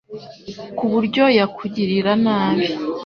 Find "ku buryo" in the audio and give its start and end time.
0.77-1.23